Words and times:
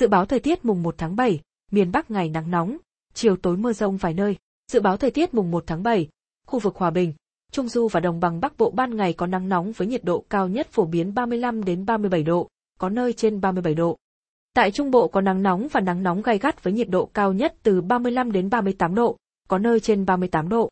Dự 0.00 0.08
báo 0.08 0.26
thời 0.26 0.40
tiết 0.40 0.64
mùng 0.64 0.82
1 0.82 0.94
tháng 0.98 1.16
7, 1.16 1.40
miền 1.70 1.92
Bắc 1.92 2.10
ngày 2.10 2.28
nắng 2.28 2.50
nóng, 2.50 2.76
chiều 3.14 3.36
tối 3.36 3.56
mưa 3.56 3.72
rông 3.72 3.96
vài 3.96 4.14
nơi. 4.14 4.36
Dự 4.72 4.80
báo 4.80 4.96
thời 4.96 5.10
tiết 5.10 5.34
mùng 5.34 5.50
1 5.50 5.64
tháng 5.66 5.82
7, 5.82 6.08
khu 6.46 6.58
vực 6.58 6.76
Hòa 6.76 6.90
Bình, 6.90 7.12
Trung 7.52 7.68
Du 7.68 7.88
và 7.88 8.00
Đồng 8.00 8.20
bằng 8.20 8.40
Bắc 8.40 8.58
Bộ 8.58 8.70
ban 8.70 8.96
ngày 8.96 9.12
có 9.12 9.26
nắng 9.26 9.48
nóng 9.48 9.72
với 9.72 9.88
nhiệt 9.88 10.04
độ 10.04 10.24
cao 10.30 10.48
nhất 10.48 10.68
phổ 10.70 10.84
biến 10.84 11.14
35 11.14 11.64
đến 11.64 11.86
37 11.86 12.22
độ, 12.22 12.48
có 12.78 12.88
nơi 12.88 13.12
trên 13.12 13.40
37 13.40 13.74
độ. 13.74 13.96
Tại 14.54 14.70
Trung 14.70 14.90
Bộ 14.90 15.08
có 15.08 15.20
nắng 15.20 15.42
nóng 15.42 15.68
và 15.72 15.80
nắng 15.80 16.02
nóng 16.02 16.22
gai 16.22 16.38
gắt 16.38 16.64
với 16.64 16.72
nhiệt 16.72 16.88
độ 16.88 17.06
cao 17.06 17.32
nhất 17.32 17.54
từ 17.62 17.80
35 17.80 18.32
đến 18.32 18.50
38 18.50 18.94
độ, 18.94 19.16
có 19.48 19.58
nơi 19.58 19.80
trên 19.80 20.06
38 20.06 20.48
độ. 20.48 20.70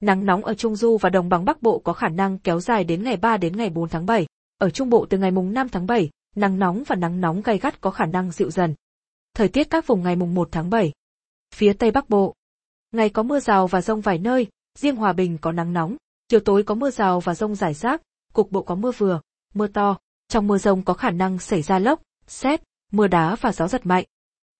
Nắng 0.00 0.26
nóng 0.26 0.44
ở 0.44 0.54
Trung 0.54 0.76
Du 0.76 0.96
và 0.96 1.10
Đồng 1.10 1.28
bằng 1.28 1.44
Bắc 1.44 1.62
Bộ 1.62 1.78
có 1.78 1.92
khả 1.92 2.08
năng 2.08 2.38
kéo 2.38 2.60
dài 2.60 2.84
đến 2.84 3.02
ngày 3.04 3.16
3 3.16 3.36
đến 3.36 3.56
ngày 3.56 3.70
4 3.70 3.88
tháng 3.88 4.06
7. 4.06 4.26
Ở 4.58 4.70
Trung 4.70 4.90
Bộ 4.90 5.06
từ 5.10 5.18
ngày 5.18 5.30
mùng 5.30 5.52
5 5.52 5.68
tháng 5.68 5.86
7, 5.86 6.10
nắng 6.36 6.58
nóng 6.58 6.82
và 6.86 6.96
nắng 6.96 7.20
nóng 7.20 7.42
gai 7.42 7.58
gắt 7.58 7.80
có 7.80 7.90
khả 7.90 8.06
năng 8.06 8.32
dịu 8.32 8.50
dần. 8.50 8.74
Thời 9.34 9.48
tiết 9.48 9.70
các 9.70 9.86
vùng 9.86 10.02
ngày 10.02 10.16
mùng 10.16 10.34
1 10.34 10.48
tháng 10.52 10.70
7. 10.70 10.92
Phía 11.54 11.72
Tây 11.72 11.90
Bắc 11.90 12.08
Bộ. 12.08 12.34
Ngày 12.92 13.08
có 13.08 13.22
mưa 13.22 13.40
rào 13.40 13.66
và 13.66 13.80
rông 13.80 14.00
vài 14.00 14.18
nơi, 14.18 14.46
riêng 14.78 14.96
Hòa 14.96 15.12
Bình 15.12 15.38
có 15.38 15.52
nắng 15.52 15.72
nóng, 15.72 15.96
chiều 16.28 16.40
tối 16.40 16.62
có 16.62 16.74
mưa 16.74 16.90
rào 16.90 17.20
và 17.20 17.34
rông 17.34 17.54
rải 17.54 17.74
rác, 17.74 18.02
cục 18.32 18.50
bộ 18.50 18.62
có 18.62 18.74
mưa 18.74 18.92
vừa, 18.92 19.20
mưa 19.54 19.66
to. 19.66 19.98
Trong 20.28 20.46
mưa 20.46 20.58
rông 20.58 20.82
có 20.82 20.94
khả 20.94 21.10
năng 21.10 21.38
xảy 21.38 21.62
ra 21.62 21.78
lốc, 21.78 22.02
xét, 22.26 22.62
mưa 22.92 23.06
đá 23.06 23.36
và 23.40 23.52
gió 23.52 23.68
giật 23.68 23.86
mạnh. 23.86 24.04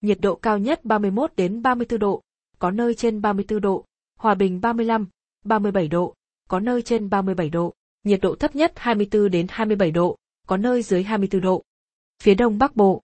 Nhiệt 0.00 0.18
độ 0.20 0.34
cao 0.34 0.58
nhất 0.58 0.84
31 0.84 1.32
đến 1.36 1.62
34 1.62 2.00
độ, 2.00 2.22
có 2.58 2.70
nơi 2.70 2.94
trên 2.94 3.20
34 3.20 3.60
độ, 3.60 3.84
Hòa 4.18 4.34
Bình 4.34 4.60
35, 4.60 5.08
37 5.44 5.88
độ, 5.88 6.14
có 6.48 6.60
nơi 6.60 6.82
trên 6.82 7.10
37 7.10 7.50
độ, 7.50 7.74
nhiệt 8.04 8.20
độ 8.20 8.34
thấp 8.34 8.56
nhất 8.56 8.72
24 8.76 9.30
đến 9.30 9.46
27 9.50 9.90
độ, 9.90 10.16
có 10.50 10.56
nơi 10.56 10.82
dưới 10.82 11.02
24 11.02 11.40
độ. 11.40 11.62
Phía 12.22 12.34
Đông 12.34 12.58
Bắc 12.58 12.76
Bộ. 12.76 13.02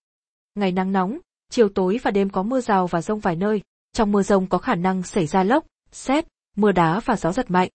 Ngày 0.55 0.73
nắng 0.73 0.93
nóng, 0.93 1.19
chiều 1.51 1.69
tối 1.69 1.99
và 2.03 2.11
đêm 2.11 2.31
có 2.31 2.43
mưa 2.43 2.61
rào 2.61 2.87
và 2.87 3.03
rông 3.03 3.21
vài 3.21 3.37
nơi, 3.37 3.63
trong 3.93 4.13
mưa 4.13 4.23
rông 4.23 4.47
có 4.47 4.59
khả 4.59 4.75
năng 4.75 5.03
xảy 5.03 5.27
ra 5.27 5.43
lốc, 5.43 5.67
xét, 5.93 6.27
mưa 6.57 6.73
đá 6.73 7.01
và 7.01 7.17
gió 7.17 7.33
giật 7.33 7.51
mạnh. 7.51 7.69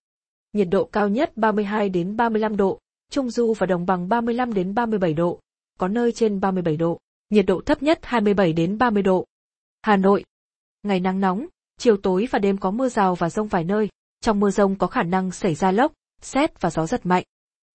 Nhiệt 0.53 0.67
độ 0.71 0.85
cao 0.85 1.09
nhất 1.09 1.37
32 1.37 1.89
đến 1.89 2.17
35 2.17 2.57
độ, 2.57 2.79
Trung 3.11 3.29
Du 3.29 3.53
và 3.53 3.67
Đồng 3.67 3.85
bằng 3.85 4.09
35 4.09 4.53
đến 4.53 4.73
37 4.73 5.13
độ, 5.13 5.39
có 5.79 5.87
nơi 5.87 6.11
trên 6.11 6.39
37 6.39 6.77
độ, 6.77 6.99
nhiệt 7.29 7.45
độ 7.45 7.61
thấp 7.65 7.83
nhất 7.83 7.99
27 8.03 8.53
đến 8.53 8.77
30 8.77 9.03
độ. 9.03 9.25
Hà 9.81 9.97
Nội. 9.97 10.23
Ngày 10.83 10.99
nắng 10.99 11.19
nóng, 11.19 11.45
chiều 11.77 11.97
tối 11.97 12.27
và 12.31 12.39
đêm 12.39 12.57
có 12.57 12.71
mưa 12.71 12.89
rào 12.89 13.15
và 13.15 13.29
rông 13.29 13.47
vài 13.47 13.63
nơi, 13.63 13.89
trong 14.21 14.39
mưa 14.39 14.49
rông 14.49 14.75
có 14.75 14.87
khả 14.87 15.03
năng 15.03 15.31
xảy 15.31 15.55
ra 15.55 15.71
lốc, 15.71 15.93
xét 16.21 16.61
và 16.61 16.69
gió 16.69 16.87
giật 16.87 17.05
mạnh. 17.05 17.23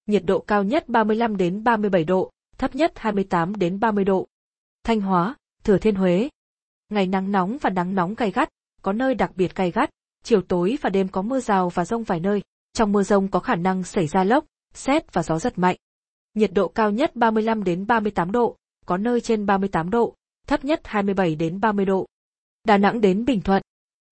Nhiệt 0.06 0.22
độ 0.26 0.40
cao 0.40 0.64
nhất 0.64 0.88
35 0.88 1.36
đến 1.36 1.64
37 1.64 2.04
độ, 2.04 2.30
thấp 2.58 2.74
nhất 2.74 2.92
28 2.96 3.56
đến 3.56 3.80
30 3.80 4.04
độ. 4.04 4.26
Thanh 4.84 5.00
Hóa, 5.00 5.34
Thừa 5.64 5.78
Thiên 5.78 5.94
Huế. 5.94 6.28
Ngày 6.88 7.06
nắng 7.06 7.32
nóng 7.32 7.58
và 7.60 7.70
nắng 7.70 7.94
nóng 7.94 8.14
gay 8.14 8.30
gắt, 8.30 8.48
có 8.82 8.92
nơi 8.92 9.14
đặc 9.14 9.32
biệt 9.36 9.54
gay 9.54 9.70
gắt, 9.70 9.90
chiều 10.22 10.42
tối 10.42 10.78
và 10.80 10.90
đêm 10.90 11.08
có 11.08 11.22
mưa 11.22 11.40
rào 11.40 11.68
và 11.68 11.84
rông 11.84 12.02
vài 12.02 12.20
nơi, 12.20 12.42
trong 12.72 12.92
mưa 12.92 13.02
rông 13.02 13.28
có 13.28 13.40
khả 13.40 13.54
năng 13.54 13.82
xảy 13.82 14.06
ra 14.06 14.24
lốc, 14.24 14.44
xét 14.74 15.12
và 15.12 15.22
gió 15.22 15.38
giật 15.38 15.58
mạnh. 15.58 15.76
Nhiệt 16.34 16.50
độ 16.54 16.68
cao 16.68 16.90
nhất 16.90 17.16
35 17.16 17.64
đến 17.64 17.86
38 17.86 18.32
độ, 18.32 18.56
có 18.86 18.96
nơi 18.96 19.20
trên 19.20 19.46
38 19.46 19.90
độ, 19.90 20.14
thấp 20.46 20.64
nhất 20.64 20.80
27 20.84 21.34
đến 21.34 21.60
30 21.60 21.84
độ. 21.84 22.06
Đà 22.64 22.78
Nẵng 22.78 23.00
đến 23.00 23.24
Bình 23.24 23.40
Thuận. 23.40 23.62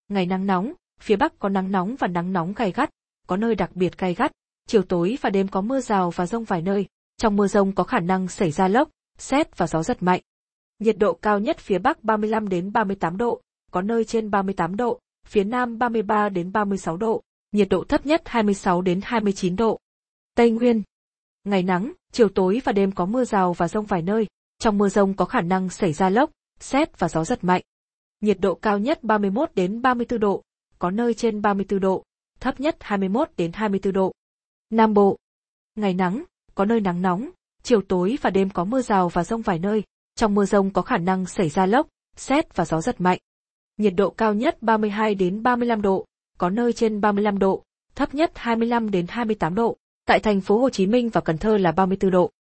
Ngày 0.09 0.27
nắng 0.27 0.47
nóng, 0.47 0.73
phía 1.01 1.17
Bắc 1.17 1.39
có 1.39 1.49
nắng 1.49 1.73
nóng 1.73 1.97
và 1.99 2.09
nắng 2.09 2.33
nóng 2.33 2.53
gay 2.53 2.73
gắt, 2.73 2.91
có 3.27 3.37
nơi 3.37 3.55
đặc 3.55 3.71
biệt 3.75 3.99
gay 3.99 4.15
gắt, 4.15 4.33
chiều 4.67 4.83
tối 4.83 5.19
và 5.21 5.31
đêm 5.31 5.49
có 5.49 5.61
mưa 5.61 5.81
rào 5.81 6.11
và 6.11 6.27
rông 6.27 6.45
vài 6.45 6.63
nơi, 6.63 6.87
trong 7.17 7.37
mưa 7.37 7.47
rông 7.47 7.73
có 7.73 7.85
khả 7.85 8.01
năng 8.01 8.29
xảy 8.29 8.51
ra 8.51 8.69
lốc, 8.69 8.91
xét 9.19 9.59
và 9.59 9.67
gió 9.67 9.83
giật 9.83 10.03
mạnh. 10.03 10.21
Nhiệt 10.79 10.99
độ 10.99 11.13
cao 11.13 11.39
nhất 11.39 11.59
phía 11.59 11.79
Bắc 11.79 12.05
35 12.05 12.49
đến 12.49 12.73
38 12.73 13.17
độ, 13.17 13.41
có 13.73 13.83
nơi 13.83 14.05
trên 14.05 14.31
38 14.31 14.77
độ, 14.77 14.99
phía 15.27 15.45
Nam 15.45 15.79
33 15.79 16.29
đến 16.29 16.53
36 16.53 16.97
độ, 16.97 17.23
nhiệt 17.53 17.69
độ 17.69 17.85
thấp 17.85 18.07
nhất 18.07 18.23
26 18.25 18.83
đến 18.83 19.01
29 19.05 19.57
độ. 19.57 19.79
Tây 20.37 20.51
Nguyên. 20.51 20.83
Ngày 21.45 21.63
nắng, 21.63 21.93
chiều 22.13 22.29
tối 22.29 22.61
và 22.65 22.73
đêm 22.73 22.93
có 22.93 23.07
mưa 23.07 23.25
rào 23.25 23.53
và 23.53 23.69
rông 23.69 23.87
vài 23.87 24.03
nơi, 24.03 24.27
trong 24.59 24.79
mưa 24.79 24.89
rông 24.89 25.15
có 25.15 25.25
khả 25.25 25.41
năng 25.41 25.69
xảy 25.69 25.93
ra 25.93 26.11
lốc, 26.11 26.31
xét 26.61 26.99
và 26.99 27.09
gió 27.09 27.25
giật 27.25 27.45
mạnh. 27.45 27.63
Nhiệt 28.21 28.41
độ 28.41 28.55
cao 28.55 28.79
nhất 28.79 29.05
31 29.05 29.51
đến 29.55 29.83
34 29.83 30.21
độ, 30.21 30.43
có 30.79 30.91
nơi 30.91 31.15
trên 31.15 31.43
34 31.43 31.81
độ, 31.81 32.05
thấp 32.41 32.61
nhất 32.61 32.77
21 32.81 33.31
đến 33.37 33.53
24 33.53 33.93
độ. 33.93 34.13
Nam 34.75 34.95
Bộ. 34.95 35.17
Ngày 35.75 35.95
nắng, 35.95 36.25
có 36.55 36.65
nơi 36.65 36.81
nắng 36.81 37.03
nóng, 37.03 37.31
chiều 37.63 37.83
tối 37.83 38.19
và 38.23 38.31
đêm 38.31 38.51
có 38.51 38.65
mưa 38.65 38.83
rào 38.83 39.09
và 39.09 39.25
rông 39.25 39.43
vài 39.43 39.59
nơi, 39.59 39.83
trong 40.17 40.35
mưa 40.35 40.45
rông 40.45 40.71
có 40.71 40.83
khả 40.83 40.99
năng 40.99 41.27
xảy 41.27 41.49
ra 41.49 41.67
lốc, 41.67 41.89
xét 42.17 42.57
và 42.57 42.65
gió 42.65 42.81
giật 42.81 43.01
mạnh. 43.01 43.19
Nhiệt 43.77 43.93
độ 43.97 44.11
cao 44.11 44.35
nhất 44.35 44.63
32 44.63 45.15
đến 45.15 45.43
35 45.43 45.83
độ, 45.83 46.05
có 46.39 46.51
nơi 46.51 46.73
trên 46.73 47.01
35 47.01 47.39
độ, 47.39 47.63
thấp 47.95 48.15
nhất 48.15 48.33
25 48.35 48.91
đến 48.91 49.07
28 49.09 49.55
độ. 49.55 49.77
Tại 50.07 50.21
thành 50.21 50.41
phố 50.41 50.59
Hồ 50.59 50.71
Chí 50.71 50.87
Minh 50.87 51.09
và 51.09 51.21
Cần 51.21 51.39
Thơ 51.39 51.57
là 51.57 51.73
34 51.73 52.11
độ. 52.11 52.31